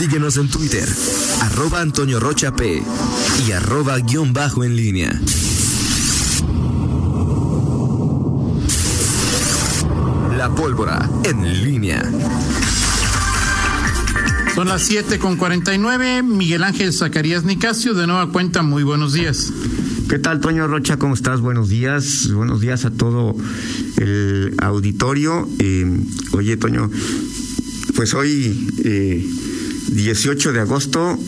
Síguenos 0.00 0.38
en 0.38 0.48
Twitter, 0.48 0.88
arroba 1.42 1.82
Antonio 1.82 2.20
Rocha 2.20 2.56
P 2.56 2.82
y 3.46 3.52
arroba 3.52 3.98
guion 3.98 4.32
bajo 4.32 4.64
en 4.64 4.74
línea. 4.74 5.20
La 10.38 10.48
pólvora 10.54 11.06
en 11.24 11.62
línea. 11.62 12.02
Son 14.54 14.68
las 14.68 14.80
7 14.86 15.18
con 15.18 15.36
49. 15.36 16.22
Miguel 16.22 16.64
Ángel 16.64 16.94
Zacarías 16.94 17.44
Nicasio, 17.44 17.92
de 17.92 18.06
nueva 18.06 18.32
cuenta, 18.32 18.62
muy 18.62 18.84
buenos 18.84 19.12
días. 19.12 19.52
¿Qué 20.08 20.18
tal, 20.18 20.40
Toño 20.40 20.66
Rocha? 20.66 20.96
¿Cómo 20.96 21.12
estás? 21.12 21.42
Buenos 21.42 21.68
días. 21.68 22.32
Buenos 22.32 22.62
días 22.62 22.86
a 22.86 22.90
todo 22.90 23.36
el 23.98 24.54
auditorio. 24.62 25.46
Eh, 25.58 25.86
oye, 26.32 26.56
Toño, 26.56 26.90
pues 27.94 28.14
hoy, 28.14 28.66
eh, 28.82 29.28
18 29.90 30.52
de 30.52 30.60
agosto, 30.60 31.18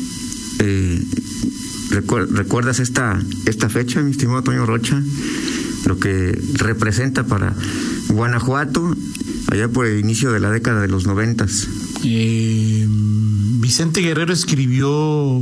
eh, 0.58 1.02
¿recuerdas 1.90 2.80
esta, 2.80 3.22
esta 3.46 3.68
fecha, 3.68 4.02
mi 4.02 4.12
estimado 4.12 4.42
Toño 4.42 4.66
Rocha? 4.66 5.02
Lo 5.86 5.98
que 5.98 6.38
representa 6.54 7.26
para 7.26 7.54
Guanajuato, 8.08 8.96
allá 9.48 9.68
por 9.68 9.86
el 9.86 9.98
inicio 9.98 10.32
de 10.32 10.40
la 10.40 10.50
década 10.50 10.80
de 10.80 10.88
los 10.88 11.06
noventas. 11.06 11.68
Eh, 12.04 12.86
Vicente 12.88 14.00
Guerrero 14.00 14.32
escribió 14.32 15.40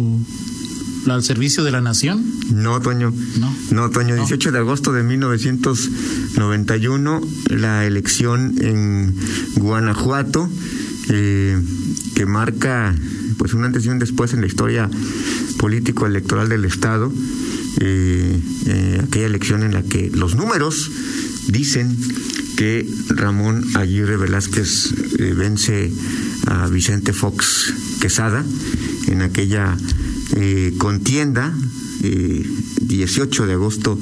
al 1.06 1.22
servicio 1.22 1.62
de 1.64 1.70
la 1.70 1.80
nación. 1.80 2.22
No, 2.52 2.78
Toño. 2.80 3.14
No. 3.38 3.56
No, 3.70 3.88
Toño. 3.90 4.16
18 4.16 4.52
de 4.52 4.58
agosto 4.58 4.92
de 4.92 5.02
1991, 5.02 7.20
la 7.48 7.86
elección 7.86 8.54
en 8.60 9.14
Guanajuato, 9.56 10.48
eh, 11.08 11.58
que 12.14 12.26
marca 12.26 12.94
pues 13.38 13.54
un 13.54 13.64
antes 13.64 13.86
y 13.86 13.88
un 13.88 13.98
después 13.98 14.34
en 14.34 14.40
la 14.40 14.46
historia 14.46 14.90
político-electoral 15.58 16.48
del 16.48 16.64
Estado. 16.64 17.12
Eh, 17.80 18.40
eh, 18.66 19.00
aquella 19.02 19.26
elección 19.26 19.62
en 19.62 19.72
la 19.72 19.82
que 19.82 20.10
los 20.12 20.36
números 20.36 20.90
dicen 21.48 21.96
que 22.56 22.86
Ramón 23.08 23.64
Aguirre 23.74 24.16
Velázquez 24.16 24.92
eh, 25.18 25.34
vence 25.36 25.92
a 26.46 26.66
Vicente 26.68 27.12
Fox 27.12 27.74
Quesada 28.00 28.44
en 29.06 29.22
aquella 29.22 29.76
contienda, 30.78 31.52
eh, 32.02 32.46
18 32.82 33.46
de 33.46 33.52
agosto 33.52 33.98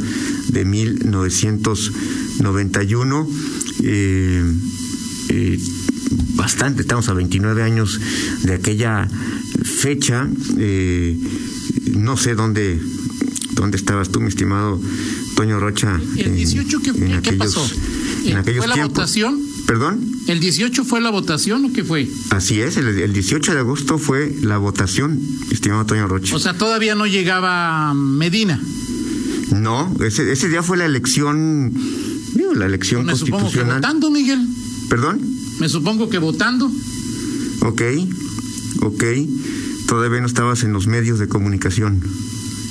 de 0.48 0.64
1991. 0.64 3.28
Bastante, 6.34 6.82
estamos 6.82 7.08
a 7.08 7.14
29 7.14 7.62
años 7.62 8.00
de 8.42 8.54
aquella 8.54 9.08
fecha. 9.64 10.28
Eh, 10.56 11.16
no 11.96 12.16
sé 12.16 12.34
dónde, 12.34 12.80
dónde 13.54 13.76
estabas 13.76 14.10
tú, 14.10 14.20
mi 14.20 14.28
estimado 14.28 14.80
Toño 15.36 15.58
Rocha. 15.60 16.00
¿El 16.16 16.34
18 16.34 16.80
qué, 16.80 16.90
en 16.90 16.96
qué 16.96 17.14
aquellos, 17.14 17.38
pasó? 17.54 17.70
en 18.24 18.36
aquellos 18.36 18.58
¿Fue 18.60 18.68
la 18.68 18.74
tiempos. 18.74 18.94
votación? 18.94 19.40
¿Perdón? 19.66 20.00
¿El 20.28 20.40
18 20.40 20.84
fue 20.84 21.00
la 21.00 21.10
votación 21.10 21.64
o 21.66 21.72
qué 21.72 21.84
fue? 21.84 22.08
Así 22.30 22.60
es, 22.60 22.76
el, 22.78 22.86
el 22.88 23.12
18 23.12 23.52
de 23.52 23.58
agosto 23.58 23.98
fue 23.98 24.34
la 24.42 24.56
votación, 24.58 25.20
estimado 25.50 25.84
Toño 25.86 26.06
Rocha. 26.08 26.34
O 26.34 26.38
sea, 26.38 26.54
todavía 26.54 26.94
no 26.94 27.06
llegaba 27.06 27.92
Medina. 27.94 28.60
no, 29.52 29.94
ese, 30.04 30.30
ese 30.32 30.48
día 30.48 30.62
fue 30.62 30.76
la 30.78 30.86
elección, 30.86 31.72
digo, 32.34 32.54
la 32.54 32.66
elección 32.66 33.04
Me 33.04 33.12
supongo 33.14 33.38
que 33.38 33.42
constitucional. 33.42 33.76
votando, 33.76 34.10
Miguel. 34.10 34.46
¿Perdón? 34.88 35.20
Me 35.60 35.68
supongo 35.68 36.08
que 36.08 36.18
votando. 36.18 36.70
Ok, 37.62 37.82
ok. 38.82 39.04
Todavía 39.88 40.20
no 40.20 40.26
estabas 40.26 40.62
en 40.64 40.72
los 40.72 40.86
medios 40.86 41.18
de 41.18 41.28
comunicación. 41.28 42.00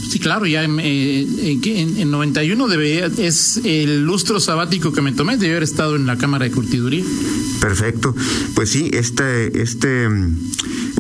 Sí, 0.10 0.20
claro, 0.20 0.46
ya 0.46 0.64
en, 0.64 0.80
eh, 0.80 1.22
en, 1.52 1.62
en- 1.66 1.98
en 1.98 2.12
91 2.12 2.68
debería, 2.70 3.08
es 3.18 3.60
el 3.66 4.04
lustro 4.06 4.40
sabático 4.40 4.94
que 4.94 5.02
me 5.02 5.12
tomé, 5.12 5.36
debe 5.36 5.52
haber 5.52 5.64
estado 5.64 5.96
en 5.98 6.06
la 6.06 6.18
Cámara 6.18 6.46
de 6.46 6.52
Curtiduría. 6.52 7.04
Perfecto. 7.60 8.16
Pues 8.56 8.70
sí, 8.70 8.90
este, 8.94 9.62
este, 9.62 10.08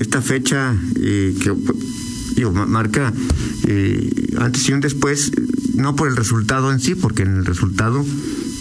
esta 0.01 0.21
fecha 0.21 0.75
eh, 0.99 1.33
que 1.41 1.53
digo, 2.35 2.51
ma- 2.51 2.65
marca 2.65 3.13
eh, 3.67 4.09
antes 4.39 4.67
y 4.67 4.73
un 4.73 4.81
después, 4.81 5.31
no 5.75 5.95
por 5.95 6.09
el 6.09 6.17
resultado 6.17 6.71
en 6.73 6.81
sí, 6.81 6.93
porque 6.95 7.23
en 7.23 7.37
el 7.37 7.45
resultado, 7.45 8.05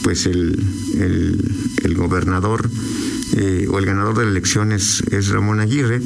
pues 0.04 0.26
el, 0.26 0.62
el, 1.00 1.40
el 1.82 1.94
gobernador 1.96 2.70
eh, 3.34 3.66
o 3.70 3.78
el 3.78 3.86
ganador 3.86 4.18
de 4.18 4.24
la 4.24 4.30
elección 4.30 4.72
es, 4.72 5.02
es 5.10 5.28
Ramón 5.28 5.60
Aguirre. 5.60 6.00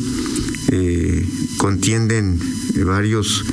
Eh, 0.72 1.26
contienden 1.56 2.38
eh, 2.76 2.84
varios, 2.84 3.44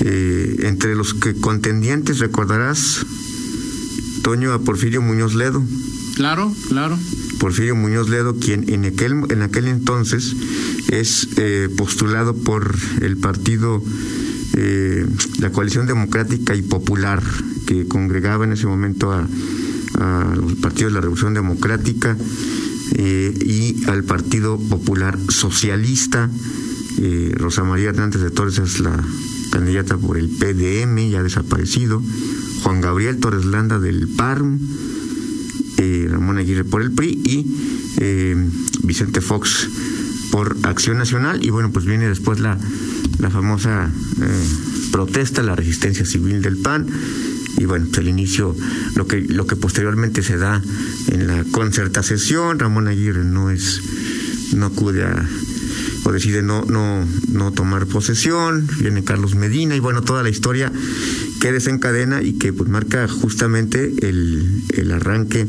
eh, 0.00 0.56
entre 0.60 0.94
los 0.94 1.14
que 1.14 1.34
contendientes, 1.34 2.18
recordarás, 2.18 3.06
Toño 4.22 4.52
a 4.52 4.58
Porfirio 4.58 5.00
Muñoz 5.00 5.34
Ledo. 5.34 5.64
Claro, 6.16 6.52
claro. 6.68 6.98
Porfirio 7.38 7.76
Muñoz 7.76 8.08
Ledo, 8.08 8.36
quien 8.36 8.68
en 8.68 8.84
aquel, 8.84 9.12
en 9.30 9.42
aquel 9.42 9.68
entonces 9.68 10.34
es 10.88 11.28
eh, 11.36 11.68
postulado 11.76 12.34
por 12.34 12.74
el 13.00 13.16
partido, 13.16 13.82
la 15.38 15.50
coalición 15.50 15.86
democrática 15.86 16.54
y 16.54 16.62
popular, 16.62 17.22
que 17.66 17.86
congregaba 17.86 18.44
en 18.46 18.52
ese 18.52 18.66
momento 18.66 19.12
a, 19.12 19.28
a 19.98 20.34
los 20.34 20.54
partidos 20.54 20.92
de 20.92 20.94
la 20.94 21.02
Revolución 21.02 21.34
Democrática 21.34 22.16
eh, 22.98 23.34
y 23.44 23.84
al 23.88 24.04
Partido 24.04 24.58
Popular 24.58 25.18
Socialista. 25.28 26.30
Eh, 26.98 27.32
Rosa 27.36 27.62
María 27.62 27.90
Hernández 27.90 28.22
de 28.22 28.30
Torres 28.30 28.58
es 28.58 28.80
la 28.80 29.04
candidata 29.50 29.96
por 29.96 30.16
el 30.16 30.28
PDM, 30.28 31.10
ya 31.10 31.22
desaparecido. 31.22 32.02
Juan 32.62 32.80
Gabriel 32.80 33.18
Torres 33.18 33.44
Landa 33.44 33.78
del 33.78 34.08
PARM 34.08 34.58
eh, 35.78 36.06
Ramón 36.10 36.38
Aguirre 36.38 36.64
por 36.64 36.80
el 36.82 36.90
PRI 36.92 37.20
y 37.24 37.46
eh, 37.98 38.34
Vicente 38.82 39.20
Fox 39.20 39.68
por 40.30 40.56
Acción 40.62 40.98
Nacional. 40.98 41.44
Y 41.44 41.50
bueno, 41.50 41.70
pues 41.70 41.84
viene 41.84 42.08
después 42.08 42.40
la, 42.40 42.58
la 43.18 43.30
famosa 43.30 43.90
eh, 44.20 44.46
protesta, 44.90 45.42
la 45.42 45.54
resistencia 45.54 46.06
civil 46.06 46.40
del 46.40 46.56
PAN. 46.56 46.86
Y 47.58 47.64
bueno, 47.64 47.86
pues 47.86 47.98
el 47.98 48.08
inicio, 48.08 48.54
lo 48.94 49.06
que, 49.06 49.20
lo 49.20 49.46
que 49.46 49.56
posteriormente 49.56 50.22
se 50.22 50.36
da 50.36 50.62
en 51.08 51.26
la 51.26 51.44
concertación, 51.44 52.58
Ramón 52.58 52.88
Aguirre 52.88 53.24
no 53.24 53.50
es, 53.50 53.80
no 54.54 54.66
acude 54.66 55.04
a, 55.04 55.28
o 56.04 56.12
decide 56.12 56.42
no, 56.42 56.64
no, 56.66 57.06
no 57.32 57.52
tomar 57.52 57.86
posesión, 57.86 58.68
viene 58.80 59.02
Carlos 59.04 59.34
Medina 59.34 59.74
y 59.74 59.80
bueno, 59.80 60.02
toda 60.02 60.22
la 60.22 60.28
historia 60.28 60.70
que 61.40 61.52
desencadena 61.52 62.22
y 62.22 62.34
que 62.34 62.52
pues 62.52 62.68
marca 62.70 63.08
justamente 63.08 63.92
el, 64.02 64.62
el 64.74 64.92
arranque 64.92 65.46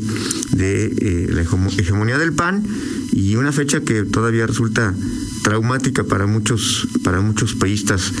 de 0.52 0.86
eh, 0.86 1.28
la 1.30 1.42
hegemo- 1.44 1.72
hegemonía 1.78 2.18
del 2.18 2.32
PAN 2.32 2.64
y 3.12 3.36
una 3.36 3.52
fecha 3.52 3.80
que 3.80 4.02
todavía 4.04 4.46
resulta 4.46 4.94
traumática 5.42 6.04
para 6.04 6.26
muchos 6.26 6.88
para 7.04 7.20
muchos 7.20 7.54
países 7.54 8.12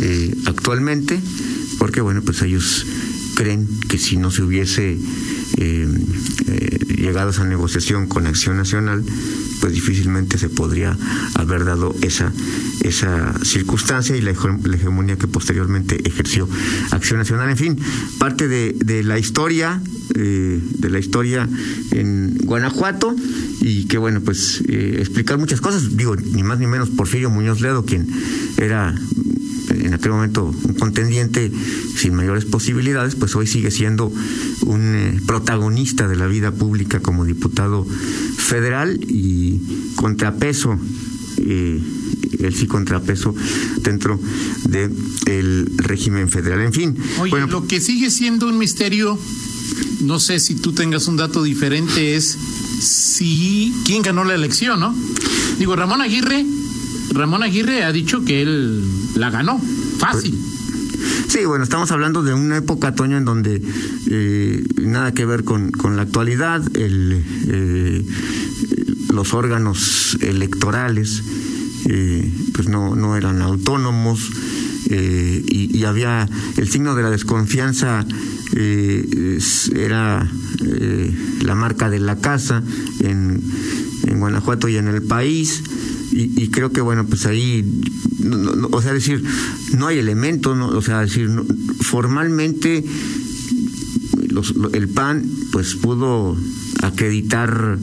eh, 0.00 0.34
actualmente 0.46 1.20
porque 1.78 2.00
bueno 2.00 2.22
pues 2.22 2.40
ellos 2.42 2.86
creen 3.40 3.66
que 3.88 3.96
si 3.96 4.18
no 4.18 4.30
se 4.30 4.42
hubiese 4.42 4.98
eh, 5.56 5.88
eh, 6.46 6.78
llegado 6.98 7.28
a 7.28 7.32
esa 7.32 7.44
negociación 7.44 8.06
con 8.06 8.26
Acción 8.26 8.58
Nacional, 8.58 9.02
pues 9.62 9.72
difícilmente 9.72 10.36
se 10.36 10.50
podría 10.50 10.94
haber 11.36 11.64
dado 11.64 11.94
esa, 12.02 12.34
esa 12.82 13.32
circunstancia 13.42 14.14
y 14.14 14.20
la, 14.20 14.32
hege- 14.34 14.62
la 14.66 14.76
hegemonía 14.76 15.16
que 15.16 15.26
posteriormente 15.26 16.06
ejerció 16.06 16.46
Acción 16.90 17.18
Nacional. 17.18 17.48
En 17.48 17.56
fin, 17.56 17.78
parte 18.18 18.46
de, 18.46 19.02
la 19.04 19.18
historia, 19.18 19.80
eh, 20.14 20.60
de 20.78 20.90
la 20.90 20.98
historia 20.98 21.48
en 21.92 22.36
Guanajuato 22.44 23.16
y 23.62 23.86
que 23.86 23.96
bueno, 23.96 24.20
pues 24.20 24.62
explicar 24.68 25.38
muchas 25.38 25.62
cosas, 25.62 25.96
digo, 25.96 26.14
ni 26.14 26.42
más 26.42 26.58
ni 26.58 26.66
menos 26.66 26.90
Porfirio 26.90 27.30
Muñoz 27.30 27.62
Ledo, 27.62 27.86
quien 27.86 28.06
era 28.58 28.94
en 29.70 29.94
aquel 29.94 30.12
momento 30.12 30.44
un 30.64 30.74
contendiente 30.74 31.50
sin 31.96 32.14
mayores 32.14 32.44
posibilidades, 32.44 33.14
pues 33.14 33.34
hoy 33.36 33.46
sigue 33.46 33.70
siendo 33.70 34.12
un 34.62 34.94
eh, 34.94 35.20
protagonista 35.26 36.08
de 36.08 36.16
la 36.16 36.26
vida 36.26 36.50
pública 36.52 37.00
como 37.00 37.24
diputado 37.24 37.86
federal 38.36 38.98
y 39.08 39.60
contrapeso, 39.96 40.78
eh, 41.38 41.80
él 42.40 42.54
sí 42.54 42.66
contrapeso 42.66 43.34
dentro 43.82 44.18
del 44.64 45.70
régimen 45.76 46.28
federal. 46.28 46.60
En 46.62 46.72
fin, 46.72 46.96
Oye, 47.18 47.30
bueno, 47.30 47.46
lo 47.46 47.66
que 47.66 47.80
sigue 47.80 48.10
siendo 48.10 48.48
un 48.48 48.58
misterio, 48.58 49.18
no 50.00 50.18
sé 50.18 50.40
si 50.40 50.54
tú 50.54 50.72
tengas 50.72 51.06
un 51.06 51.16
dato 51.16 51.42
diferente, 51.42 52.16
es 52.16 52.36
si 52.80 53.74
quién 53.84 54.02
ganó 54.02 54.24
la 54.24 54.34
elección, 54.34 54.80
¿no? 54.80 54.94
Digo, 55.58 55.76
Ramón 55.76 56.00
Aguirre, 56.00 56.46
Ramón 57.10 57.42
Aguirre 57.42 57.84
ha 57.84 57.92
dicho 57.92 58.24
que 58.24 58.42
él 58.42 58.84
la 59.16 59.30
ganó, 59.30 59.60
fácil. 59.98 60.38
Sí, 61.28 61.44
bueno, 61.44 61.64
estamos 61.64 61.90
hablando 61.92 62.22
de 62.22 62.34
una 62.34 62.56
época, 62.56 62.94
Toño, 62.94 63.16
en 63.16 63.24
donde 63.24 63.62
eh, 64.10 64.64
nada 64.82 65.12
que 65.12 65.24
ver 65.24 65.44
con, 65.44 65.70
con 65.70 65.96
la 65.96 66.02
actualidad, 66.02 66.62
el, 66.76 67.24
eh, 67.48 68.04
los 69.12 69.34
órganos 69.34 70.18
electorales 70.20 71.22
pues 72.52 72.68
no, 72.68 72.94
no 72.94 73.16
eran 73.16 73.42
autónomos 73.42 74.30
y, 74.88 75.76
y, 75.76 75.84
había 75.84 76.28
el 76.56 76.68
signo 76.68 76.94
de 76.94 77.02
la 77.02 77.10
desconfianza 77.10 78.06
era 79.74 80.30
la 81.40 81.54
marca 81.56 81.90
de 81.90 81.98
la 81.98 82.16
casa 82.16 82.62
en, 83.00 83.42
en 84.06 84.20
Guanajuato 84.20 84.68
y 84.68 84.76
en 84.76 84.88
el 84.88 85.02
país 85.02 85.62
y, 86.12 86.48
creo 86.48 86.72
que 86.72 86.80
bueno 86.80 87.06
pues 87.06 87.26
ahí 87.26 87.64
o 88.72 88.82
sea 88.82 88.92
decir 88.92 89.22
no 89.76 89.86
hay 89.86 89.98
elemento 89.98 90.54
no, 90.54 90.68
o 90.68 90.82
sea 90.82 91.00
decir 91.00 91.30
formalmente 91.82 92.84
el 94.72 94.88
PAN 94.88 95.24
pues 95.52 95.74
pudo 95.74 96.36
acreditar 96.82 97.78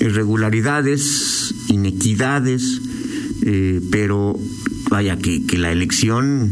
irregularidades 0.00 1.54
inequidades 1.68 2.80
eh, 3.42 3.80
pero 3.90 4.38
vaya 4.90 5.16
que, 5.18 5.44
que 5.44 5.58
la 5.58 5.72
elección 5.72 6.50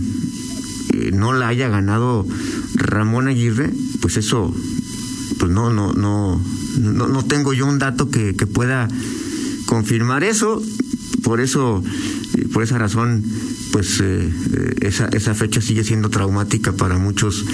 eh, 0.94 1.10
no 1.12 1.32
la 1.32 1.48
haya 1.48 1.68
ganado 1.68 2.26
Ramón 2.74 3.28
Aguirre 3.28 3.72
pues 4.00 4.16
eso 4.16 4.54
pues 5.38 5.50
no 5.52 5.72
no 5.72 5.92
no 5.92 6.40
no, 6.78 7.08
no 7.08 7.24
tengo 7.24 7.54
yo 7.54 7.66
un 7.66 7.78
dato 7.78 8.10
que, 8.10 8.34
que 8.34 8.46
pueda 8.46 8.88
confirmar 9.76 10.25
eso. 10.25 10.62
Por 11.23 11.40
eso, 11.40 11.82
por 12.55 12.62
esa 12.62 12.78
razón, 12.78 13.23
pues 13.73 14.00
eh, 14.00 14.32
esa, 14.81 15.08
esa 15.08 15.34
fecha 15.34 15.61
sigue 15.61 15.84
siendo 15.84 16.08
traumática 16.08 16.73
para 16.73 16.96
muchos, 16.96 17.44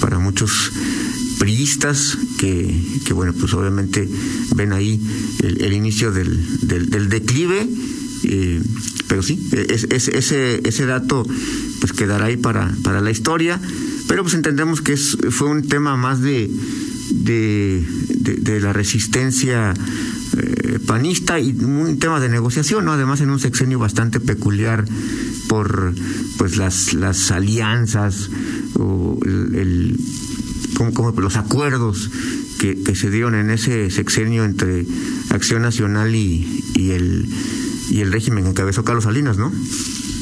para 0.00 0.20
muchos 0.20 0.70
priistas 1.40 2.16
que, 2.38 2.72
que 3.04 3.12
bueno, 3.12 3.32
pues 3.32 3.52
obviamente 3.54 4.08
ven 4.54 4.72
ahí 4.72 5.00
el, 5.42 5.72
inicio 5.72 6.12
del, 6.12 6.30
del, 6.68 7.08
declive. 7.08 7.68
Eh, 8.22 8.62
pero 9.08 9.22
sí, 9.24 9.40
es, 9.52 9.84
ese, 9.90 10.60
ese 10.62 10.86
dato 10.86 11.26
pues 11.80 11.92
quedará 11.92 12.26
ahí 12.26 12.36
para, 12.36 12.72
para 12.84 13.00
la 13.00 13.10
historia, 13.10 13.60
pero 14.06 14.22
pues 14.22 14.34
entendemos 14.34 14.82
que 14.82 14.92
es, 14.92 15.18
fue 15.30 15.48
un 15.48 15.66
tema 15.66 15.96
más 15.96 16.20
de, 16.20 16.48
de 17.10 18.60
la 18.60 18.72
resistencia 18.72 19.74
panista 20.86 21.38
y 21.40 21.50
un 21.50 21.98
tema 21.98 22.20
de 22.20 22.28
negociación, 22.28 22.84
¿no? 22.84 22.92
Además 22.92 23.20
en 23.20 23.30
un 23.30 23.38
sexenio 23.38 23.78
bastante 23.78 24.20
peculiar 24.20 24.84
por 25.48 25.94
pues 26.38 26.56
las 26.56 26.92
las 26.92 27.30
alianzas 27.30 28.30
o 28.74 29.18
el, 29.24 29.98
como, 30.76 31.12
los 31.20 31.36
acuerdos 31.36 32.10
que, 32.58 32.82
que, 32.82 32.94
se 32.94 33.10
dieron 33.10 33.34
en 33.34 33.50
ese 33.50 33.90
sexenio 33.90 34.44
entre 34.44 34.86
Acción 35.30 35.62
Nacional 35.62 36.14
y, 36.14 36.64
y 36.74 36.90
el 36.90 37.28
y 37.90 38.00
el 38.00 38.12
régimen 38.12 38.44
que 38.44 38.50
encabezó 38.50 38.84
Carlos 38.84 39.04
Salinas, 39.04 39.38
¿no? 39.38 39.52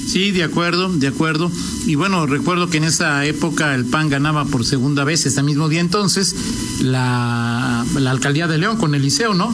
Sí, 0.07 0.31
de 0.31 0.45
acuerdo, 0.45 0.91
de 0.91 1.09
acuerdo. 1.09 1.51
Y 1.87 1.95
bueno, 1.95 2.27
recuerdo 2.27 2.69
que 2.69 2.77
en 2.77 2.85
esa 2.85 3.25
época 3.25 3.75
el 3.75 3.87
PAN 3.87 4.11
ganaba 4.11 4.45
por 4.45 4.65
segunda 4.65 5.03
vez, 5.05 5.25
ese 5.27 5.43
mismo 5.43 5.69
día 5.69 5.81
entonces, 5.81 6.37
la, 6.83 7.85
la 7.99 8.11
alcaldía 8.11 8.47
de 8.47 8.59
León 8.59 8.77
con 8.77 8.95
Eliseo, 8.95 9.35
¿no? 9.35 9.53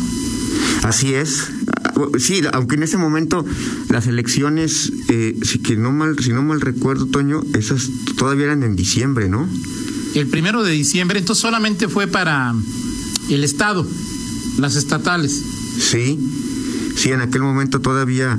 Así 0.83 1.15
es. 1.15 1.51
Sí, 2.19 2.43
aunque 2.53 2.77
en 2.77 2.83
ese 2.83 2.97
momento 2.97 3.45
las 3.89 4.07
elecciones, 4.07 4.93
eh, 5.09 5.37
si 5.43 5.59
que 5.59 5.77
no 5.77 5.93
mal, 5.93 6.19
si 6.19 6.31
no 6.31 6.43
mal 6.43 6.61
recuerdo, 6.61 7.07
Toño, 7.07 7.43
esas 7.55 7.89
todavía 8.17 8.47
eran 8.47 8.62
en 8.62 8.77
diciembre, 8.77 9.29
¿no? 9.29 9.49
El 10.15 10.27
primero 10.27 10.62
de 10.62 10.73
diciembre, 10.73 11.19
entonces 11.19 11.43
solamente 11.43 11.89
fue 11.89 12.07
para 12.07 12.55
el 13.29 13.45
estado, 13.45 13.87
las 14.59 14.77
estatales. 14.77 15.43
Sí, 15.79 16.19
sí, 16.97 17.11
en 17.13 17.21
aquel 17.21 17.43
momento 17.43 17.81
todavía, 17.81 18.39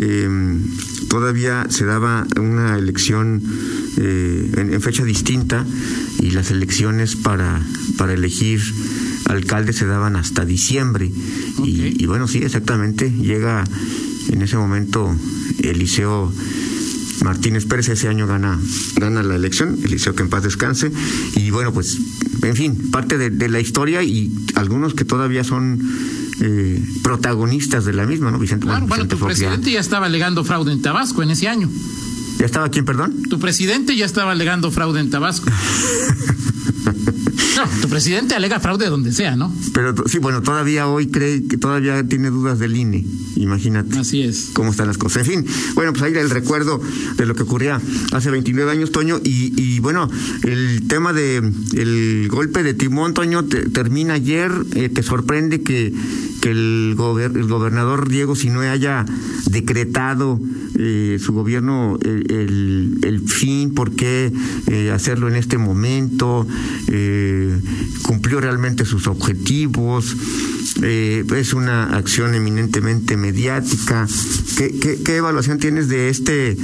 em, 0.00 0.62
todavía 1.08 1.66
se 1.70 1.84
daba 1.84 2.26
una 2.38 2.76
elección 2.76 3.42
eh, 3.98 4.52
en, 4.56 4.74
en, 4.74 4.82
fecha 4.82 5.04
distinta 5.04 5.64
y 6.18 6.32
las 6.32 6.50
elecciones 6.50 7.16
para 7.16 7.62
para 7.96 8.14
elegir 8.14 8.60
alcalde 9.28 9.72
se 9.72 9.86
daban 9.86 10.16
hasta 10.16 10.44
diciembre. 10.44 11.10
Y, 11.64 12.06
bueno, 12.06 12.28
sí, 12.28 12.38
exactamente, 12.38 13.10
llega 13.10 13.64
en 14.30 14.42
ese 14.42 14.56
momento 14.56 15.14
Eliseo 15.62 16.32
Martínez 17.24 17.64
Pérez 17.64 17.88
ese 17.88 18.08
año 18.08 18.26
gana, 18.26 18.58
gana 18.96 19.22
la 19.22 19.36
elección, 19.36 19.78
Eliseo 19.82 20.14
que 20.14 20.22
en 20.22 20.28
paz 20.28 20.42
descanse, 20.42 20.92
y 21.34 21.50
bueno, 21.50 21.72
pues, 21.72 21.98
en 22.42 22.54
fin, 22.54 22.90
parte 22.90 23.18
de, 23.18 23.48
la 23.48 23.60
historia 23.60 24.02
y 24.02 24.32
algunos 24.54 24.94
que 24.94 25.04
todavía 25.04 25.42
son 25.42 25.80
eh, 26.40 26.84
protagonistas 27.02 27.84
de 27.84 27.94
la 27.94 28.06
misma, 28.06 28.30
¿no? 28.30 28.38
Vicente, 28.38 28.66
bueno, 28.66 28.86
bueno 28.86 29.08
tu 29.08 29.18
presidente 29.18 29.70
ya 29.72 29.80
estaba 29.80 30.06
alegando 30.06 30.44
fraude 30.44 30.72
en 30.72 30.82
Tabasco 30.82 31.22
en 31.22 31.30
ese 31.30 31.48
año. 31.48 31.70
¿Ya 32.38 32.44
estaba 32.44 32.68
quién, 32.68 32.84
perdón? 32.84 33.22
Tu 33.30 33.38
presidente 33.38 33.96
ya 33.96 34.04
estaba 34.04 34.32
alegando 34.32 34.70
fraude 34.70 35.00
en 35.00 35.08
Tabasco. 35.10 35.50
Tu 37.80 37.88
presidente 37.88 38.34
alega 38.34 38.60
fraude 38.60 38.86
donde 38.88 39.12
sea, 39.12 39.34
¿no? 39.34 39.52
Pero 39.72 39.94
sí, 40.06 40.18
bueno, 40.18 40.42
todavía 40.42 40.88
hoy 40.88 41.06
cree 41.06 41.46
que 41.46 41.56
todavía 41.56 42.06
tiene 42.06 42.30
dudas 42.30 42.58
del 42.58 42.76
INE. 42.76 43.04
Imagínate. 43.36 43.98
Así 43.98 44.22
es. 44.22 44.50
Cómo 44.52 44.70
están 44.70 44.88
las 44.88 44.98
cosas. 44.98 45.26
En 45.26 45.44
fin, 45.44 45.54
bueno, 45.74 45.92
pues 45.92 46.02
ahí 46.02 46.14
el 46.14 46.30
recuerdo 46.30 46.80
de 47.16 47.26
lo 47.26 47.34
que 47.34 47.44
ocurría 47.44 47.80
hace 48.12 48.30
29 48.30 48.70
años, 48.70 48.92
Toño. 48.92 49.20
Y, 49.22 49.78
bueno, 49.80 50.10
el 50.42 50.86
tema 50.86 51.12
de 51.12 51.36
el 51.36 52.28
golpe 52.30 52.62
de 52.62 52.74
timón, 52.74 53.14
Toño, 53.14 53.44
termina 53.44 54.14
ayer. 54.14 54.52
Eh, 54.74 54.88
te 54.88 55.02
sorprende 55.02 55.62
que, 55.62 55.92
que 56.40 56.50
el, 56.50 56.96
el 57.34 57.46
gobernador 57.46 58.08
Diego 58.08 58.36
Sinue 58.36 58.68
haya 58.68 59.06
decretado 59.50 60.38
eh, 60.78 61.18
su 61.20 61.32
gobierno 61.32 61.98
el, 62.02 62.98
el, 63.02 63.20
fin, 63.20 63.72
por 63.72 63.92
qué 63.92 64.30
eh, 64.66 64.90
hacerlo 64.90 65.28
en 65.28 65.36
este 65.36 65.58
momento. 65.58 66.46
Eh, 66.88 67.45
cumplió 68.02 68.40
realmente 68.40 68.84
sus 68.84 69.06
objetivos, 69.06 70.16
eh, 70.82 71.24
es 71.34 71.54
una 71.54 71.96
acción 71.96 72.34
eminentemente 72.34 73.16
mediática. 73.16 74.06
¿Qué, 74.56 75.00
qué, 75.04 75.16
evaluación 75.16 75.58
tienes 75.58 75.88
de 75.88 76.08
este 76.08 76.56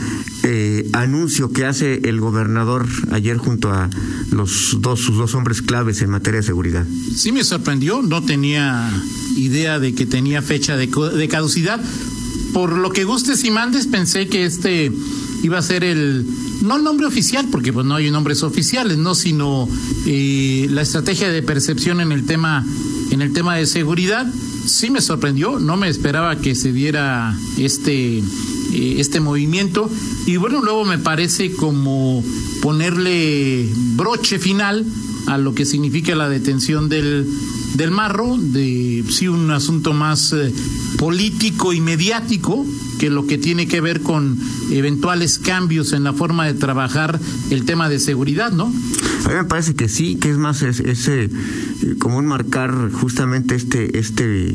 eh, 0.43 0.88
anuncio 0.93 1.50
que 1.50 1.64
hace 1.64 2.08
el 2.08 2.20
gobernador 2.20 2.87
ayer 3.11 3.38
junto 3.38 3.73
a 3.73 3.88
los 4.31 4.76
dos, 4.81 5.00
sus 5.00 5.17
dos 5.17 5.34
hombres 5.34 5.62
claves 5.62 6.02
en 6.02 6.11
materia 6.11 6.40
de 6.40 6.46
seguridad? 6.46 6.87
Sí 7.14 7.32
me 7.32 7.44
sorprendió, 7.44 8.02
no 8.02 8.23
tenía 8.23 8.90
idea 9.37 9.79
de 9.79 9.94
que 9.94 10.06
tenía 10.06 10.43
fecha 10.43 10.76
de, 10.76 10.87
de 10.87 11.29
caducidad. 11.29 11.81
Por 12.52 12.76
lo 12.76 12.90
que 12.90 13.05
gustes 13.05 13.44
y 13.44 13.50
mandes, 13.50 13.87
pensé 13.87 14.29
que 14.29 14.44
este 14.44 14.93
iba 15.43 15.58
a 15.58 15.62
ser 15.62 15.84
el 15.84 16.27
no 16.62 16.76
el 16.76 16.84
nombre 16.84 17.06
oficial, 17.06 17.48
porque 17.50 17.72
pues 17.72 17.86
no 17.86 17.96
hay 17.96 18.10
nombres 18.10 18.42
oficiales, 18.42 18.98
no, 18.98 19.14
sino 19.14 19.69
eh, 20.06 20.66
la 20.70 20.82
estrategia 20.82 21.31
de 21.31 21.42
percepción 21.42 22.00
en 22.00 22.12
el 22.12 22.24
tema 22.24 22.64
en 23.10 23.20
el 23.20 23.32
tema 23.32 23.56
de 23.56 23.66
seguridad. 23.66 24.26
Sí 24.64 24.90
me 24.90 25.00
sorprendió, 25.00 25.58
no 25.58 25.76
me 25.76 25.88
esperaba 25.88 26.36
que 26.36 26.54
se 26.54 26.72
diera 26.72 27.36
este 27.58 28.19
eh, 28.19 28.94
este 28.98 29.20
movimiento 29.20 29.90
y 30.26 30.36
bueno 30.36 30.62
luego 30.62 30.84
me 30.84 30.98
parece 30.98 31.52
como 31.52 32.24
ponerle 32.62 33.69
broche 33.96 34.38
final 34.38 34.86
a 35.26 35.38
lo 35.38 35.55
que 35.55 35.64
significa 35.64 36.14
la 36.14 36.29
detención 36.29 36.88
del 36.88 37.26
del 37.74 37.91
marro, 37.91 38.36
de 38.36 39.02
sí 39.08 39.29
un 39.29 39.50
asunto 39.50 39.93
más 39.93 40.32
eh, 40.32 40.52
político 40.98 41.72
y 41.72 41.81
mediático 41.81 42.67
que 42.98 43.10
lo 43.10 43.26
que 43.26 43.38
tiene 43.38 43.67
que 43.67 43.81
ver 43.81 44.02
con 44.02 44.38
eventuales 44.70 45.38
cambios 45.38 45.93
en 45.93 46.05
la 46.05 46.12
forma 46.12 46.46
de 46.46 46.55
trabajar 46.55 47.19
el 47.50 47.64
tema 47.64 47.88
de 47.88 47.98
seguridad, 47.98 48.52
¿no? 48.52 48.72
A 49.24 49.29
mí 49.29 49.34
me 49.34 49.44
parece 49.44 49.74
que 49.74 49.88
sí, 49.88 50.17
que 50.17 50.31
es 50.31 50.36
más 50.36 50.62
ese 50.62 51.24
eh, 51.24 51.31
como 51.98 52.19
un 52.19 52.26
marcar 52.26 52.91
justamente 52.93 53.55
este 53.55 53.98
este 53.98 54.55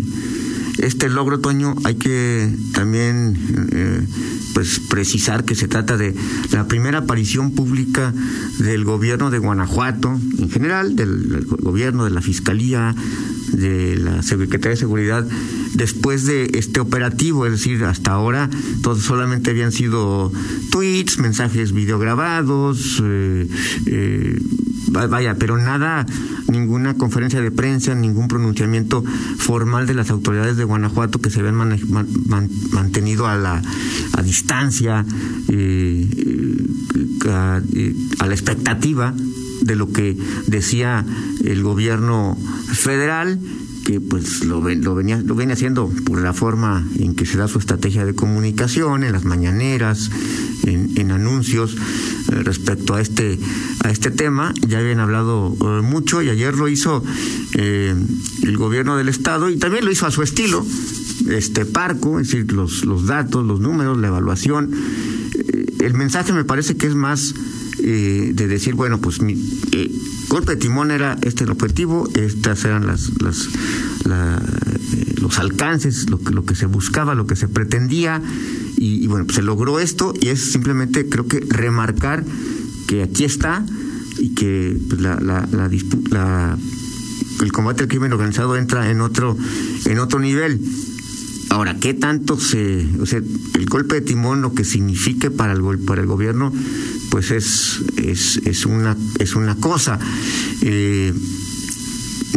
este 0.79 1.09
logro, 1.09 1.39
Toño, 1.39 1.75
hay 1.83 1.95
que 1.95 2.53
también 2.73 3.37
eh, 3.71 4.07
pues 4.53 4.79
precisar 4.79 5.45
que 5.45 5.55
se 5.55 5.67
trata 5.67 5.97
de 5.97 6.15
la 6.51 6.67
primera 6.67 6.99
aparición 6.99 7.51
pública 7.51 8.13
del 8.59 8.83
gobierno 8.85 9.29
de 9.29 9.39
Guanajuato, 9.39 10.19
en 10.39 10.49
general, 10.49 10.95
del, 10.95 11.45
gobierno, 11.45 12.05
de 12.05 12.11
la 12.11 12.21
Fiscalía, 12.21 12.95
de 13.51 13.97
la 13.97 14.23
Secretaría 14.23 14.71
de 14.71 14.77
Seguridad, 14.77 15.27
después 15.73 16.25
de 16.25 16.49
este 16.53 16.79
operativo, 16.79 17.45
es 17.45 17.51
decir, 17.53 17.83
hasta 17.83 18.11
ahora 18.11 18.49
todos 18.81 19.03
solamente 19.03 19.51
habían 19.51 19.71
sido 19.71 20.31
tweets, 20.71 21.19
mensajes 21.19 21.71
videograbados, 21.71 23.01
eh, 23.03 23.47
eh, 23.85 24.39
vaya, 24.87 25.35
pero 25.35 25.57
nada, 25.57 26.05
ninguna 26.47 26.95
conferencia 26.95 27.41
de 27.41 27.51
prensa, 27.51 27.95
ningún 27.95 28.27
pronunciamiento 28.27 29.03
formal 29.37 29.87
de 29.87 29.93
las 29.93 30.09
autoridades 30.09 30.57
de 30.57 30.63
Guanajuato 30.63 31.19
que 31.19 31.29
se 31.29 31.39
habían 31.39 31.55
mantenido 31.55 33.27
a 33.27 33.35
la 33.35 33.61
a 34.13 34.21
distancia, 34.21 35.05
eh, 35.49 36.09
eh, 36.17 36.57
eh, 37.75 37.95
a, 38.19 38.25
la 38.25 38.33
expectativa 38.33 39.13
de 39.61 39.75
lo 39.75 39.91
que 39.91 40.17
decía 40.47 41.05
el 41.43 41.63
gobierno 41.63 42.37
federal 42.71 43.39
que 43.87 44.01
pues 44.01 44.43
lo, 44.43 44.61
lo 44.61 44.95
venía 44.95 45.21
lo 45.21 45.33
viene 45.33 45.53
haciendo 45.53 45.89
por 46.05 46.21
la 46.21 46.33
forma 46.33 46.85
en 46.99 47.15
que 47.15 47.25
se 47.25 47.37
da 47.37 47.47
su 47.47 47.57
estrategia 47.57 48.05
de 48.05 48.13
comunicación 48.13 49.05
en 49.05 49.13
las 49.13 49.23
mañaneras 49.23 50.11
en, 50.65 51.11
anuncios 51.11 51.75
eh, 51.75 52.43
respecto 52.43 52.95
a 52.95 53.01
este 53.01 53.39
a 53.85 53.89
este 53.89 54.11
tema. 54.11 54.53
Ya 54.67 54.79
habían 54.79 54.99
hablado 54.99 55.55
eh, 55.61 55.81
mucho 55.81 56.21
y 56.21 56.29
ayer 56.29 56.55
lo 56.55 56.67
hizo 56.67 57.01
eh, 57.53 57.95
el 58.43 58.57
gobierno 58.57 58.97
del 58.97 59.07
estado 59.07 59.49
y 59.49 59.57
también 59.57 59.85
lo 59.85 59.91
hizo 59.91 60.05
a 60.05 60.11
su 60.11 60.21
estilo 60.21 60.65
este 61.29 61.65
parco 61.65 62.19
es 62.19 62.27
decir 62.27 62.51
los 62.51 62.85
los 62.85 63.05
datos 63.05 63.45
los 63.45 63.61
números 63.61 63.97
la 63.97 64.09
evaluación. 64.09 64.71
El 65.79 65.93
mensaje 65.93 66.33
me 66.33 66.43
parece 66.43 66.75
que 66.75 66.87
es 66.87 66.95
más 66.95 67.33
de 67.87 68.47
decir 68.47 68.75
bueno 68.75 68.99
pues 68.99 69.21
mi, 69.21 69.35
golpe 70.27 70.53
de 70.53 70.57
timón 70.57 70.91
era 70.91 71.17
este 71.21 71.43
el 71.43 71.51
objetivo, 71.51 72.07
estas 72.15 72.65
eran 72.65 72.87
las, 72.87 73.11
las 73.21 73.47
eh, 74.05 75.15
los 75.21 75.39
alcances, 75.39 76.09
lo 76.09 76.19
que, 76.19 76.33
lo 76.33 76.45
que 76.45 76.55
se 76.55 76.65
buscaba, 76.65 77.15
lo 77.15 77.25
que 77.25 77.35
se 77.35 77.47
pretendía, 77.47 78.21
y, 78.77 79.07
bueno, 79.07 79.25
pues 79.25 79.35
se 79.35 79.41
logró 79.41 79.79
esto, 79.79 80.13
y 80.19 80.27
es 80.27 80.51
simplemente 80.51 81.09
creo 81.09 81.27
que 81.27 81.39
remarcar 81.49 82.23
que 82.87 83.03
aquí 83.03 83.23
está 83.25 83.65
y 84.19 84.29
que 84.29 84.77
pues, 84.89 85.01
la, 85.01 85.19
la, 85.19 85.47
la, 85.51 86.57
el 87.41 87.51
combate 87.51 87.83
al 87.83 87.89
crimen 87.89 88.13
organizado 88.13 88.55
entra 88.55 88.89
en 88.89 89.01
otro, 89.01 89.37
en 89.85 89.99
otro 89.99 90.19
nivel. 90.19 90.61
Ahora, 91.49 91.77
¿qué 91.79 91.93
tanto 91.93 92.39
se, 92.39 92.87
o 92.99 93.05
sea, 93.05 93.19
el 93.19 93.65
golpe 93.67 93.95
de 93.95 94.01
timón, 94.01 94.41
lo 94.41 94.53
que 94.53 94.63
signifique 94.63 95.31
para 95.31 95.53
el, 95.53 95.79
para 95.79 96.01
el 96.01 96.07
gobierno, 96.07 96.51
pues 97.09 97.31
es, 97.31 97.81
es, 97.97 98.37
es, 98.45 98.65
una, 98.65 98.95
es 99.19 99.35
una 99.35 99.55
cosa. 99.55 99.99
Eh, 100.61 101.13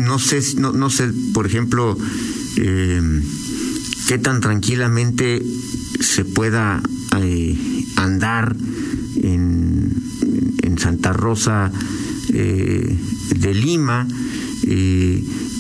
no 0.02 0.18
sé, 0.18 0.40
no, 0.56 0.72
no 0.72 0.90
sé, 0.90 1.10
por 1.32 1.46
ejemplo, 1.46 1.96
eh, 2.56 3.22
qué 4.08 4.18
tan 4.18 4.40
tranquilamente 4.40 5.42
se 6.00 6.24
pueda 6.24 6.82
eh, 7.18 7.84
andar 7.96 8.56
en, 9.22 9.92
en, 10.62 10.78
Santa 10.78 11.12
Rosa 11.12 11.70
de 12.28 13.54
Lima. 13.54 14.06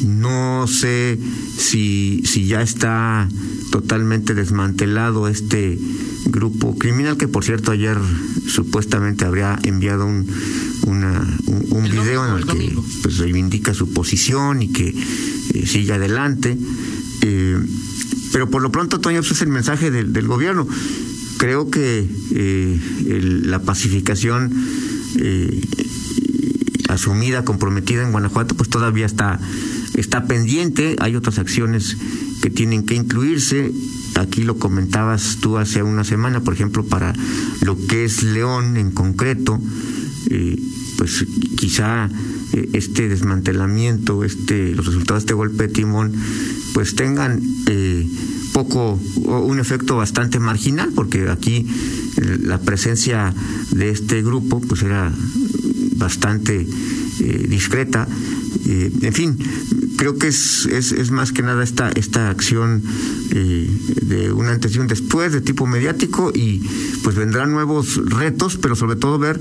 no 0.04 0.66
sé 0.66 1.18
si, 1.58 2.22
si 2.24 2.46
ya 2.46 2.62
está 2.62 3.28
totalmente 3.70 4.34
desmantelado 4.34 5.28
este 5.28 5.78
grupo 6.26 6.76
criminal 6.78 7.16
que 7.16 7.28
por 7.28 7.44
cierto 7.44 7.72
ayer 7.72 7.96
supuestamente 8.46 9.24
habría 9.24 9.58
enviado 9.62 10.06
un, 10.06 10.26
una, 10.86 11.38
un, 11.46 11.84
video 11.84 12.26
en 12.26 12.36
el, 12.36 12.46
que 12.46 12.76
pues, 13.02 13.18
reivindica 13.18 13.74
su 13.74 13.92
posición 13.92 14.62
y 14.62 14.68
que 14.68 14.88
eh, 14.88 15.66
sigue 15.66 15.92
adelante. 15.92 16.56
Eh, 17.22 17.58
pero 18.32 18.48
por 18.48 18.62
lo 18.62 18.70
pronto, 18.70 19.00
Toño, 19.00 19.20
ese 19.20 19.34
es 19.34 19.42
el 19.42 19.48
mensaje 19.48 19.90
del, 19.90 20.12
del 20.12 20.26
gobierno. 20.26 20.66
Creo 21.38 21.70
que 21.70 22.06
eh, 22.32 22.80
la 23.44 23.60
pacificación 23.60 24.52
asumida, 26.88 27.44
comprometida 27.44 28.02
en 28.02 28.12
Guanajuato, 28.12 28.56
pues 28.56 28.68
todavía 28.68 29.06
está, 29.06 29.40
está 29.94 30.24
pendiente. 30.24 30.96
Hay 31.00 31.16
otras 31.16 31.38
acciones 31.38 31.96
que 32.42 32.50
tienen 32.50 32.84
que 32.84 32.94
incluirse. 32.94 33.72
Aquí 34.16 34.42
lo 34.42 34.58
comentabas 34.58 35.38
tú 35.40 35.56
hace 35.56 35.82
una 35.82 36.04
semana, 36.04 36.40
por 36.40 36.54
ejemplo, 36.54 36.84
para 36.84 37.14
lo 37.62 37.76
que 37.86 38.04
es 38.04 38.22
León 38.22 38.76
en 38.76 38.90
concreto, 38.90 39.60
eh, 40.30 40.58
pues 40.98 41.24
quizá 41.56 42.08
eh, 42.52 42.68
este 42.74 43.08
desmantelamiento, 43.08 44.24
este, 44.24 44.74
los 44.74 44.86
resultados 44.86 45.22
de 45.22 45.26
este 45.26 45.34
golpe 45.34 45.68
de 45.68 45.72
timón, 45.72 46.12
pues 46.74 46.94
tengan 46.94 47.40
eh, 47.66 48.06
poco, 48.52 49.00
un 49.24 49.58
efecto 49.58 49.96
bastante 49.96 50.38
marginal, 50.38 50.90
porque 50.94 51.28
aquí 51.28 51.66
la 52.42 52.58
presencia 52.58 53.32
de 53.70 53.90
este 53.90 54.22
grupo 54.22 54.60
pues 54.60 54.82
era 54.82 55.12
bastante 55.96 56.66
discreta. 57.48 58.06
en 58.66 59.12
fin, 59.12 59.38
creo 60.00 60.16
que 60.16 60.28
es, 60.28 60.64
es, 60.64 60.92
es, 60.92 61.10
más 61.10 61.30
que 61.30 61.42
nada 61.42 61.62
esta, 61.62 61.90
esta 61.90 62.30
acción 62.30 62.82
eh, 63.32 63.70
de 64.00 64.32
una 64.32 64.52
antes 64.52 64.74
y 64.74 64.78
un 64.78 64.86
después 64.86 65.30
de 65.34 65.42
tipo 65.42 65.66
mediático 65.66 66.32
y 66.34 66.62
pues 67.04 67.16
vendrán 67.16 67.52
nuevos 67.52 68.00
retos, 68.06 68.56
pero 68.56 68.74
sobre 68.76 68.96
todo 68.96 69.18
ver 69.18 69.38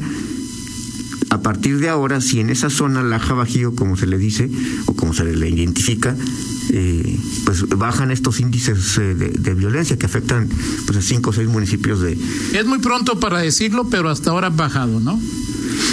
a 1.30 1.42
partir 1.42 1.80
de 1.80 1.88
ahora 1.88 2.20
si 2.20 2.42
en 2.42 2.50
esa 2.50 2.70
zona 2.70 3.02
Laja 3.04 3.34
Bajío, 3.36 3.74
como 3.74 3.96
se 3.96 4.06
le 4.06 4.18
dice 4.18 4.52
o 4.86 4.96
como 4.96 5.14
se 5.14 5.24
le 5.24 5.50
identifica, 5.50 6.18
eh, 6.72 7.18
pues 7.46 7.70
bajan 7.70 8.12
estos 8.12 8.42
índices 8.42 8.98
eh, 8.98 9.16
de, 9.16 9.30
de, 9.30 9.54
violencia 9.54 9.98
que 9.98 10.08
afectan 10.08 10.50
pues 10.86 10.98
a 10.98 11.02
cinco 11.02 11.30
o 11.30 11.34
seis 11.34 11.48
municipios 11.48 12.02
de... 12.02 12.18
Es 12.52 12.66
muy 12.66 12.80
pronto 12.80 13.18
para 13.18 13.40
decirlo, 13.40 13.88
pero 13.90 14.10
hasta 14.10 14.32
ahora 14.32 14.48
han 14.48 14.58
bajado, 14.58 15.00
¿no? 15.00 15.22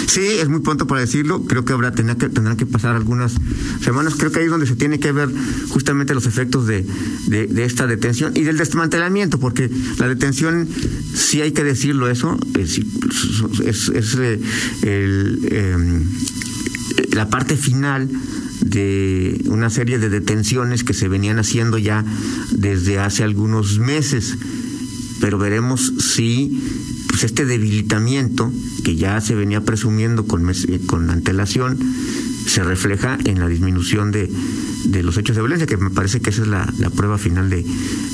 Sí, 0.07 0.21
es 0.21 0.47
muy 0.49 0.61
pronto 0.61 0.87
para 0.87 1.01
decirlo. 1.01 1.43
Creo 1.43 1.65
que 1.65 1.73
habrá 1.73 1.91
tendrán 1.91 2.17
que, 2.17 2.29
tendrán 2.29 2.57
que 2.57 2.65
pasar 2.65 2.95
algunas 2.95 3.33
semanas. 3.81 4.15
Creo 4.15 4.31
que 4.31 4.39
ahí 4.39 4.45
es 4.45 4.51
donde 4.51 4.67
se 4.67 4.75
tiene 4.75 4.99
que 4.99 5.11
ver 5.11 5.29
justamente 5.69 6.13
los 6.13 6.25
efectos 6.25 6.67
de, 6.67 6.85
de, 7.27 7.63
esta 7.63 7.87
detención 7.87 8.33
y 8.35 8.43
del 8.43 8.57
desmantelamiento, 8.57 9.39
porque 9.39 9.69
la 9.97 10.07
detención, 10.07 10.67
sí 11.13 11.41
hay 11.41 11.51
que 11.51 11.63
decirlo 11.63 12.09
eso, 12.09 12.37
es, 12.57 12.79
es, 13.89 14.15
eh, 14.19 14.39
el, 14.83 15.47
em, 15.51 16.05
la 17.13 17.29
parte 17.29 17.57
final 17.57 18.09
de 18.61 19.41
una 19.45 19.69
serie 19.69 19.99
de 19.99 20.09
detenciones 20.09 20.83
que 20.83 20.93
se 20.93 21.07
venían 21.07 21.39
haciendo 21.39 21.77
ya 21.77 22.03
desde 22.51 22.99
hace 22.99 23.23
algunos 23.23 23.79
meses. 23.79 24.35
Pero 25.19 25.37
veremos 25.37 25.93
si 25.99 26.61
pues 27.17 27.31
este 27.31 27.45
debilitamiento 27.47 28.51
que 28.83 28.95
ya 28.95 29.19
se 29.21 29.33
venía 29.33 29.61
presumiendo 29.61 30.27
con, 30.27 30.47
eh, 30.51 30.79
con 30.85 31.09
antelación 31.09 31.75
se 32.45 32.63
refleja 32.63 33.17
en 33.25 33.39
la 33.39 33.47
disminución 33.47 34.11
de, 34.11 34.29
de 34.83 35.01
los 35.01 35.17
hechos 35.17 35.35
de 35.35 35.41
violencia, 35.41 35.65
que 35.65 35.77
me 35.77 35.89
parece 35.89 36.21
que 36.21 36.29
esa 36.29 36.43
es 36.43 36.47
la, 36.47 36.71
la 36.77 36.91
prueba 36.91 37.17
final 37.17 37.49
de, 37.49 37.65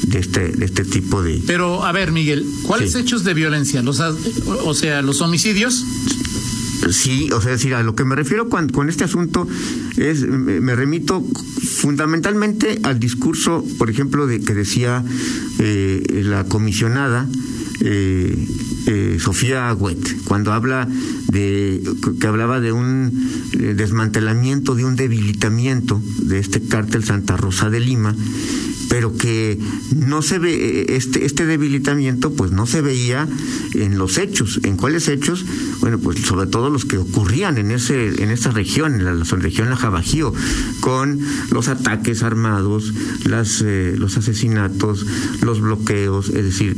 de, 0.03 0.19
este, 0.19 0.53
de 0.53 0.63
este 0.63 0.86
tipo 0.86 1.22
de... 1.22 1.43
Pero, 1.45 1.83
a 1.83 1.91
ver, 1.91 2.13
Miguel, 2.13 2.45
¿cuáles 2.62 2.95
hechos 2.95 3.25
de 3.25 3.33
violencia? 3.33 3.81
Los, 3.81 4.00
o 4.00 4.74
sea, 4.74 5.01
¿los 5.01 5.19
homicidios? 5.19 5.83
Sí, 6.89 7.29
o 7.33 7.41
sea, 7.41 7.51
decir, 7.51 7.74
a 7.74 7.83
lo 7.83 7.95
que 7.95 8.05
me 8.05 8.15
refiero 8.15 8.48
con, 8.48 8.69
con 8.69 8.88
este 8.88 9.03
asunto 9.03 9.45
es, 9.98 10.22
me, 10.22 10.75
remito 10.77 11.22
fundamentalmente 11.22 12.79
al 12.83 13.01
discurso, 13.01 13.65
por 13.77 13.89
ejemplo, 13.89 14.27
de 14.27 14.39
que 14.39 14.53
decía 14.53 15.03
eh, 15.60 16.22
la 16.24 16.45
comisionada 16.45 17.27
eh, 17.81 18.48
eh, 18.86 19.18
Sofía 19.20 19.70
Agüet, 19.70 20.24
cuando 20.25 20.52
habla 20.52 20.88
de 21.32 21.82
que 22.20 22.28
hablaba 22.28 22.60
de 22.60 22.74
un 22.74 23.12
eh, 23.54 23.74
desmantelamiento, 23.75 24.75
de 24.75 24.84
un 24.84 24.98
debilitamiento 24.98 26.02
de 26.20 26.40
este 26.40 26.62
cártel 26.62 27.06
Santa 27.06 27.38
Rosa 27.38 27.70
de 27.70 27.80
Lima, 27.80 28.13
pero 28.90 29.16
que 29.16 29.58
no 29.96 30.22
se 30.22 30.38
ve 30.38 30.54
eh, 30.54 30.86
este 30.90 31.25
este 31.25 31.46
debilitamiento 31.46 32.34
pues 32.34 32.52
no 32.52 32.66
se 32.66 32.82
veía 32.82 33.28
en 33.74 33.98
los 33.98 34.18
hechos. 34.18 34.60
En 34.63 34.75
cuáles 34.75 35.08
hechos 35.08 35.46
bueno 35.80 35.98
pues 36.00 36.20
sobre 36.20 36.48
todo 36.48 36.70
los 36.70 36.84
que 36.84 36.98
ocurrían 36.98 37.58
en 37.58 37.72
ese 37.72 38.22
en 38.22 38.32
esa 38.32 38.52
región 38.52 38.96
en 38.96 39.06
la, 39.06 39.13
región 39.13 39.70
la 39.70 39.78
Jabajío 39.78 40.34
con 40.82 41.20
los 41.52 41.70
ataques 41.70 42.22
armados 42.22 42.94
las 43.25 43.62
los 43.62 44.18
asesinatos 44.18 45.06
los 45.42 45.62
bloqueos 45.62 46.30
es 46.30 46.44
decir 46.44 46.78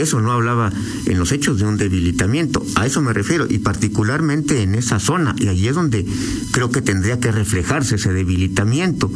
eso 0.00 0.20
no 0.20 0.32
hablaba 0.32 0.72
en 1.06 1.18
los 1.18 1.32
hechos 1.32 1.58
de 1.58 1.64
un 1.64 1.76
debilitamiento, 1.76 2.64
a 2.76 2.86
eso 2.86 3.00
me 3.00 3.12
refiero, 3.12 3.46
y 3.48 3.58
particularmente 3.58 4.62
en 4.62 4.74
esa 4.74 4.98
zona, 5.00 5.34
y 5.38 5.48
allí 5.48 5.68
es 5.68 5.74
donde 5.74 6.06
creo 6.52 6.70
que 6.70 6.82
tendría 6.82 7.20
que 7.20 7.32
reflejarse 7.32 7.96
ese 7.96 8.12
debilitamiento. 8.12 9.10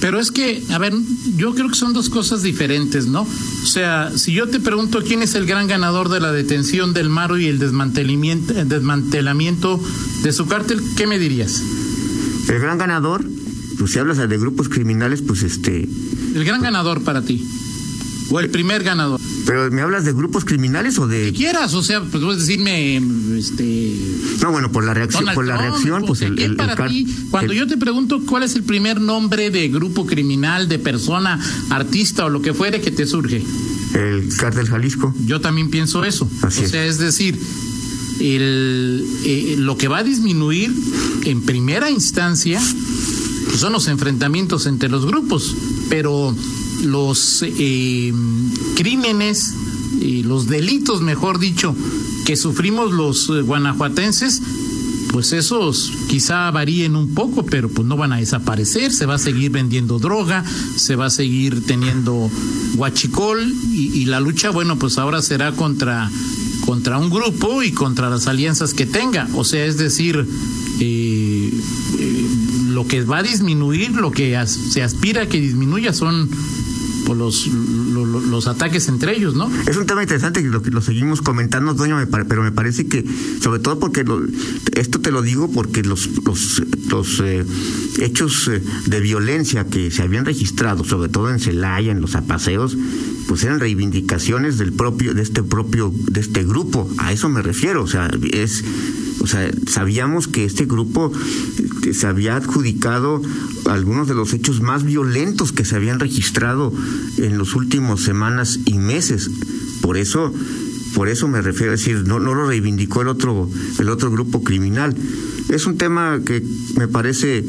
Pero 0.00 0.20
es 0.20 0.30
que, 0.30 0.62
a 0.70 0.78
ver, 0.78 0.92
yo 1.36 1.54
creo 1.54 1.68
que 1.70 1.76
son 1.76 1.94
dos 1.94 2.10
cosas 2.10 2.42
diferentes, 2.42 3.06
¿no? 3.06 3.22
O 3.22 3.66
sea, 3.66 4.10
si 4.14 4.32
yo 4.32 4.48
te 4.48 4.60
pregunto 4.60 5.02
quién 5.02 5.22
es 5.22 5.34
el 5.34 5.46
gran 5.46 5.66
ganador 5.66 6.10
de 6.10 6.20
la 6.20 6.30
detención 6.30 6.92
del 6.92 7.08
Maro 7.08 7.38
y 7.38 7.46
el 7.46 7.58
desmantelamiento, 7.58 8.52
el 8.52 8.68
desmantelamiento 8.68 9.80
de 10.22 10.32
su 10.32 10.46
cártel, 10.46 10.82
¿qué 10.96 11.06
me 11.06 11.18
dirías? 11.18 11.62
El 12.48 12.58
gran 12.58 12.76
ganador, 12.76 13.24
pues 13.78 13.92
si 13.92 13.98
hablas 13.98 14.18
de 14.18 14.38
grupos 14.38 14.68
criminales, 14.68 15.22
pues 15.22 15.42
este... 15.42 15.88
El 16.34 16.44
gran 16.44 16.60
ganador 16.60 17.02
para 17.02 17.22
ti. 17.22 17.42
O 18.30 18.40
el 18.40 18.50
primer 18.50 18.84
ganador. 18.84 19.20
Pero 19.46 19.70
¿me 19.70 19.82
hablas 19.82 20.04
de 20.04 20.12
grupos 20.12 20.44
criminales 20.44 20.98
o 20.98 21.06
de...? 21.06 21.26
Que 21.26 21.32
quieras, 21.32 21.74
o 21.74 21.82
sea, 21.82 22.00
pues 22.00 22.22
puedes 22.22 22.46
decirme, 22.46 22.96
este... 23.36 23.94
No, 24.42 24.52
bueno, 24.52 24.72
por 24.72 24.84
la 24.84 24.94
reacción, 24.94 25.26
por 25.34 25.46
la 25.46 25.56
reacción, 25.56 26.04
pues 26.06 26.22
el, 26.22 26.38
el, 26.38 26.56
para 26.56 26.88
ti, 26.88 27.06
Cuando 27.30 27.52
yo 27.52 27.66
te 27.66 27.76
pregunto 27.76 28.22
cuál 28.26 28.42
es 28.42 28.56
el 28.56 28.62
primer 28.62 29.00
nombre 29.00 29.50
de 29.50 29.68
grupo 29.68 30.06
criminal, 30.06 30.68
de 30.68 30.78
persona, 30.78 31.38
artista 31.70 32.24
o 32.24 32.30
lo 32.30 32.40
que 32.40 32.54
fuere 32.54 32.80
que 32.80 32.90
te 32.90 33.06
surge. 33.06 33.42
El 33.94 34.28
cártel 34.36 34.66
Jalisco. 34.66 35.14
Yo 35.26 35.40
también 35.40 35.70
pienso 35.70 36.04
eso. 36.04 36.28
Así 36.42 36.64
o 36.64 36.68
sea, 36.68 36.84
es, 36.86 36.98
decir, 36.98 37.38
el, 38.20 39.06
eh, 39.24 39.56
lo 39.58 39.76
que 39.76 39.88
va 39.88 39.98
a 39.98 40.02
disminuir 40.02 40.74
en 41.24 41.42
primera 41.42 41.90
instancia 41.90 42.60
pues 43.46 43.60
son 43.60 43.72
los 43.72 43.88
enfrentamientos 43.88 44.66
entre 44.66 44.88
los 44.88 45.06
grupos, 45.06 45.54
pero 45.88 46.34
los 46.82 47.44
eh, 47.46 48.12
crímenes 48.76 49.54
y 50.00 50.22
los 50.22 50.48
delitos, 50.48 51.00
mejor 51.02 51.38
dicho, 51.38 51.74
que 52.24 52.36
sufrimos 52.36 52.92
los 52.92 53.28
eh, 53.30 53.42
guanajuatenses, 53.42 54.42
pues 55.14 55.32
esos 55.32 55.92
quizá 56.08 56.50
varíen 56.50 56.96
un 56.96 57.14
poco, 57.14 57.46
pero 57.46 57.68
pues 57.68 57.86
no 57.86 57.96
van 57.96 58.12
a 58.12 58.16
desaparecer, 58.16 58.92
se 58.92 59.06
va 59.06 59.14
a 59.14 59.18
seguir 59.18 59.52
vendiendo 59.52 60.00
droga, 60.00 60.44
se 60.76 60.96
va 60.96 61.06
a 61.06 61.10
seguir 61.10 61.64
teniendo 61.64 62.28
guachicol 62.74 63.54
y, 63.72 64.06
la 64.06 64.18
lucha, 64.18 64.50
bueno, 64.50 64.76
pues 64.76 64.98
ahora 64.98 65.22
será 65.22 65.52
contra 65.52 66.10
contra 66.66 66.98
un 66.98 67.10
grupo 67.10 67.62
y 67.62 67.70
contra 67.70 68.10
las 68.10 68.26
alianzas 68.26 68.74
que 68.74 68.86
tenga. 68.86 69.28
O 69.34 69.44
sea, 69.44 69.64
es 69.66 69.76
decir, 69.76 70.26
eh, 70.80 71.50
eh, 71.98 72.26
lo 72.70 72.86
que 72.88 73.04
va 73.04 73.18
a 73.18 73.22
disminuir, 73.22 73.92
lo 73.92 74.10
que 74.10 74.36
se 74.46 74.82
aspira 74.82 75.22
a 75.22 75.26
que 75.28 75.40
disminuya 75.40 75.92
son 75.92 76.28
pues, 77.04 77.18
los, 77.18 77.46
los, 77.46 78.26
los, 78.26 78.46
ataques 78.46 78.88
entre 78.88 79.16
ellos, 79.16 79.34
¿no? 79.34 79.50
Es 79.66 79.76
un 79.76 79.86
tema 79.86 80.02
interesante 80.02 80.42
que 80.42 80.48
lo, 80.48 80.60
lo 80.60 80.80
seguimos 80.80 81.22
comentando, 81.22 81.74
doña, 81.74 82.06
pero 82.28 82.42
me 82.42 82.52
parece 82.52 82.86
que, 82.86 83.04
sobre 83.40 83.60
todo 83.60 83.78
porque 83.78 84.04
lo, 84.04 84.22
esto 84.74 85.00
te 85.00 85.10
lo 85.10 85.22
digo 85.22 85.50
porque 85.50 85.82
los, 85.82 86.08
los, 86.24 86.62
los 86.88 87.20
eh, 87.20 87.44
hechos 88.00 88.50
de 88.86 89.00
violencia 89.00 89.64
que 89.64 89.90
se 89.90 90.02
habían 90.02 90.24
registrado, 90.24 90.84
sobre 90.84 91.08
todo 91.08 91.30
en 91.30 91.38
Celaya, 91.38 91.92
en 91.92 92.00
los 92.00 92.14
apaseos, 92.14 92.76
pues 93.26 93.42
eran 93.44 93.60
reivindicaciones 93.60 94.58
del 94.58 94.72
propio 94.72 95.14
de 95.14 95.22
este 95.22 95.42
propio 95.42 95.92
de 96.10 96.20
este 96.20 96.44
grupo 96.44 96.88
a 96.98 97.12
eso 97.12 97.28
me 97.28 97.42
refiero 97.42 97.82
o 97.82 97.86
sea 97.86 98.10
es 98.32 98.64
o 99.20 99.26
sea 99.26 99.50
sabíamos 99.66 100.28
que 100.28 100.44
este 100.44 100.66
grupo 100.66 101.12
se 101.92 102.06
había 102.06 102.36
adjudicado 102.36 103.20
algunos 103.66 104.08
de 104.08 104.14
los 104.14 104.32
hechos 104.32 104.60
más 104.60 104.84
violentos 104.84 105.52
que 105.52 105.64
se 105.64 105.76
habían 105.76 106.00
registrado 106.00 106.72
en 107.18 107.36
los 107.38 107.54
últimos 107.54 108.02
semanas 108.02 108.60
y 108.64 108.78
meses. 108.78 109.30
Por 109.82 109.96
eso 109.96 110.32
por 110.94 111.08
eso 111.08 111.26
me 111.26 111.42
refiero 111.42 111.72
a 111.72 111.76
decir 111.76 112.04
no 112.06 112.20
no 112.20 112.34
lo 112.34 112.46
reivindicó 112.46 113.02
el 113.02 113.08
otro 113.08 113.50
el 113.78 113.88
otro 113.88 114.10
grupo 114.12 114.44
criminal 114.44 114.96
es 115.48 115.66
un 115.66 115.76
tema 115.76 116.20
que 116.24 116.42
me 116.76 116.88
parece 116.88 117.44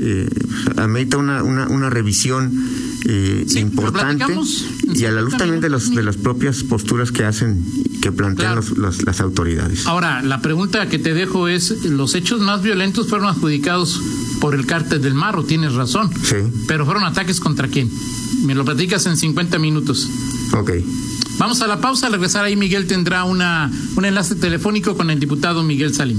eh, 0.00 0.28
amerita 0.76 1.16
una, 1.18 1.42
una, 1.42 1.66
una 1.68 1.90
revisión 1.90 2.52
eh, 3.06 3.44
Sí, 3.46 3.60
importante 3.60 4.24
y 4.94 5.04
a 5.04 5.10
la 5.12 5.20
luz 5.22 5.32
50 5.34 5.38
también 5.38 5.60
de, 5.60 5.68
los, 5.70 5.94
de 5.94 6.02
las 6.02 6.16
propias 6.16 6.62
posturas 6.64 7.10
que 7.12 7.24
hacen, 7.24 7.64
que 8.02 8.10
plantean 8.12 8.54
Claro. 8.54 8.68
los- 8.68 8.78
los- 8.78 9.04
las 9.04 9.20
autoridades. 9.20 9.86
Ahora, 9.86 10.22
la 10.22 10.40
pregunta 10.42 10.88
que 10.88 10.98
te 10.98 11.14
dejo 11.14 11.48
es, 11.48 11.84
los 11.84 12.14
hechos 12.14 12.40
más 12.40 12.62
violentos 12.62 13.08
fueron 13.08 13.28
adjudicados 13.28 14.00
por 14.40 14.54
el 14.54 14.66
cártel 14.66 15.00
del 15.00 15.14
Marro, 15.14 15.44
tienes 15.44 15.74
razón. 15.74 16.10
Sí, 16.22 16.36
Pero 16.66 16.84
fueron 16.84 17.04
ataques 17.04 17.40
contra 17.40 17.68
quién? 17.68 17.90
Me 18.44 18.54
lo 18.54 18.64
platicas 18.64 19.06
en 19.06 19.16
50 19.16 19.58
minutos. 19.58 20.08
ok. 20.52 20.70
Vamos 21.38 21.60
a 21.62 21.68
la 21.68 21.80
pausa, 21.80 22.06
al 22.08 22.12
regresar 22.14 22.44
ahí 22.44 22.56
Miguel 22.56 22.86
tendrá 22.88 23.22
una, 23.22 23.70
un 23.94 24.04
enlace 24.04 24.34
telefónico 24.34 24.96
con 24.96 25.08
el 25.10 25.20
diputado 25.20 25.62
Miguel 25.62 25.94
Salim. 25.94 26.18